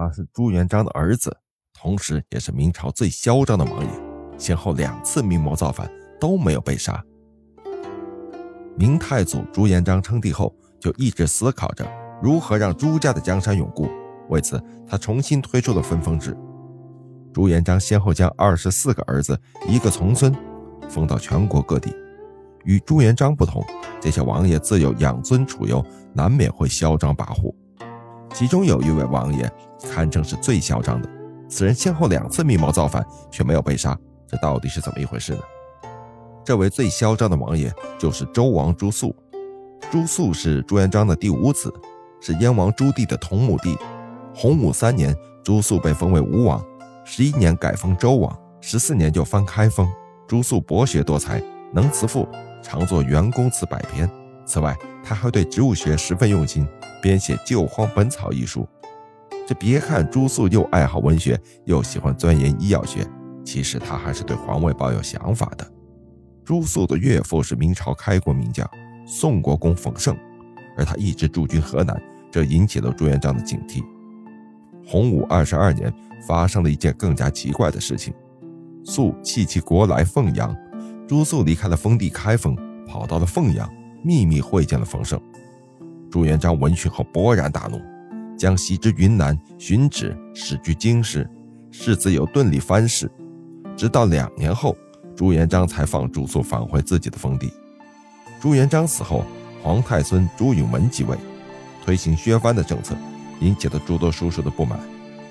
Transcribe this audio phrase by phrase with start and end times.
[0.00, 1.36] 他是朱元璋的儿子，
[1.74, 3.90] 同时也是明朝最嚣张的王爷，
[4.38, 7.04] 先后两次密谋造反都没有被杀。
[8.78, 11.86] 明太祖朱元璋称帝后，就一直思考着
[12.22, 13.90] 如何让朱家的江山永固。
[14.30, 14.58] 为此，
[14.88, 16.34] 他重新推出了分封制。
[17.34, 19.38] 朱元璋先后将二十四个儿子，
[19.68, 20.34] 一个从孙，
[20.88, 21.94] 封到全国各地。
[22.64, 23.62] 与朱元璋不同，
[24.00, 27.54] 这些王爷自有养尊处优，难免会嚣张跋扈。
[28.32, 29.50] 其中有一位王爷，
[29.92, 31.08] 堪称是最嚣张的。
[31.48, 35.40] 此人先后两次密谋造反，却没有被杀，这到底是怎么一回事呢？
[36.44, 39.14] 这位最嚣张的王爷就是周王朱肃。
[39.90, 41.72] 朱肃是朱元璋的第五子，
[42.20, 43.76] 是燕王朱棣的同母弟。
[44.34, 46.64] 洪武三年，朱肃被封为吴王，
[47.04, 49.88] 十一年改封周王，十四年就翻开封。
[50.28, 52.28] 朱肃博学多才，能辞赋，
[52.62, 54.08] 常作元公词百篇。
[54.46, 54.76] 此外，
[55.10, 56.64] 他还对植物学十分用心，
[57.02, 58.64] 编写《救荒本草》一书。
[59.44, 63.04] 这别看朱肃又爱好文学，又喜欢钻研医药学，
[63.44, 65.68] 其实他还是对皇位抱有想法的。
[66.44, 68.64] 朱肃的岳父是明朝开国名将
[69.04, 70.16] 宋国公冯胜，
[70.76, 73.82] 而他一直驻军河南，这引起了朱元璋的警惕。
[74.86, 75.92] 洪武二十二年，
[76.24, 78.14] 发生了一件更加奇怪的事情：
[78.84, 80.56] 肃弃其国来凤阳，
[81.08, 83.68] 朱肃离开了封地开封，跑到了凤阳，
[84.02, 85.20] 秘密会见了冯胜。
[86.10, 87.80] 朱元璋闻讯后勃然大怒。
[88.38, 91.28] 将袭之云南，寻旨使居京师，
[91.70, 93.10] 世子有顿里藩事。
[93.76, 94.74] 直到两年后，
[95.14, 97.52] 朱元璋才放朱肃返回自己的封地。
[98.40, 99.26] 朱元璋死后，
[99.62, 101.14] 皇太孙朱允炆继位，
[101.84, 102.96] 推行削藩的政策，
[103.40, 104.80] 引起了诸多叔叔的不满，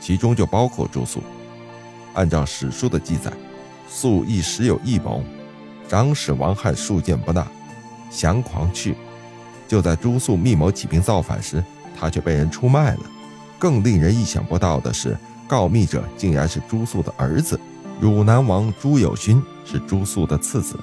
[0.00, 1.22] 其中就包括朱肃。
[2.14, 3.32] 按照史书的记载，
[3.86, 5.22] 肃一时有异谋，
[5.86, 7.46] 长史王翰数谏不纳，
[8.10, 8.96] 降狂去。
[9.68, 11.64] 就在朱肃密谋起兵造反时。
[11.98, 13.00] 他却被人出卖了。
[13.58, 15.16] 更令人意想不到的是，
[15.48, 17.58] 告密者竟然是朱肃的儿子，
[17.98, 20.78] 汝南王朱友勋是朱肃的次子。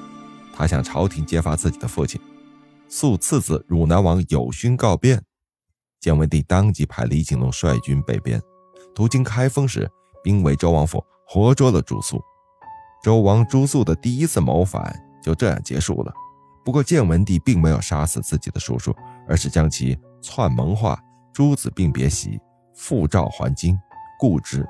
[0.56, 2.20] 他向朝廷揭发自己的父亲。
[2.90, 5.22] 肃次子汝南王友勋告变，
[6.02, 8.42] 建文帝当即派李景龙率军北边，
[8.96, 9.88] 途经开封时，
[10.24, 12.20] 兵围周王府，活捉了朱肃。
[13.04, 16.12] 周王朱肃的第一次谋反就这样结束了。
[16.64, 18.96] 不过，建文帝并没有杀死自己的叔叔，
[19.28, 19.98] 而是将其。
[20.26, 20.98] 篡蒙化，
[21.34, 22.40] 诸子并别喜，
[22.74, 23.78] 复召还京，
[24.18, 24.66] 故之。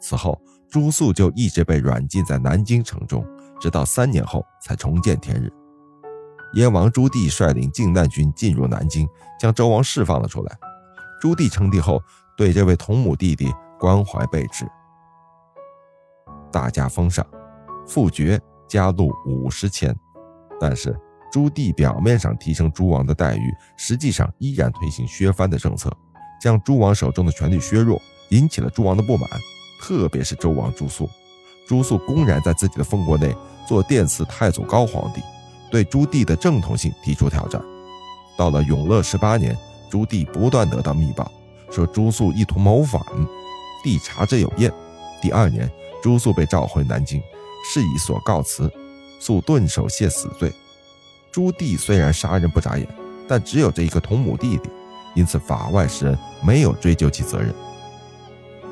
[0.00, 0.40] 此后，
[0.70, 3.26] 朱肃就一直被软禁在南京城中，
[3.60, 5.52] 直到三年后才重见天日。
[6.54, 10.56] 燕王朱棣率领靖难军进入南京，将周王释放了出来。
[11.20, 12.00] 朱棣称帝后，
[12.36, 14.64] 对这位同母弟弟关怀备至，
[16.52, 17.26] 大加封赏，
[17.84, 19.92] 复爵加禄五十钱。
[20.60, 20.96] 但是。
[21.34, 25.92] 朱棣表面上提升诸王的待遇，实际上依然推行削藩的政策，
[26.40, 29.28] 将诸王手中的权力削弱，引起了诸王的不满，
[29.80, 31.10] 特别是周王朱肃。
[31.66, 33.34] 朱肃公然在自己的封国内
[33.66, 35.20] 做殿赐太祖高皇帝，
[35.72, 37.60] 对朱棣的正统性提出挑战。
[38.38, 39.58] 到了永乐十八年，
[39.90, 41.28] 朱棣不断得到密报，
[41.68, 43.02] 说朱肃意图谋反，
[43.82, 44.72] 帝查之有验。
[45.20, 45.68] 第二年，
[46.00, 47.20] 朱肃被召回南京，
[47.72, 48.72] 事以所告辞，
[49.18, 50.52] 肃顿首谢死罪。
[51.34, 52.86] 朱棣虽然杀人不眨眼，
[53.26, 54.70] 但只有这一个同母弟弟，
[55.16, 57.52] 因此法外施恩，没有追究其责任。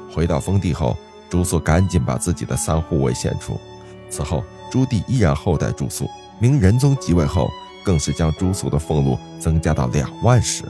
[0.08, 0.96] 回到封地后，
[1.28, 3.58] 朱肃赶紧把自己的三护卫献出。
[4.08, 6.08] 此后，朱棣依然厚待朱肃。
[6.38, 7.50] 明仁宗即位后，
[7.84, 10.62] 更是将朱肃的俸禄增加到两万石。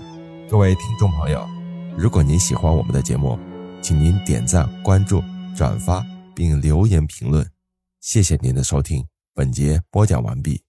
[0.49, 1.47] 各位听众朋友，
[1.95, 3.39] 如果您喜欢我们的节目，
[3.83, 5.23] 请您点赞、关注、
[5.55, 6.03] 转发
[6.35, 7.47] 并留言评论，
[8.01, 9.05] 谢谢您的收听。
[9.35, 10.63] 本节播讲完毕。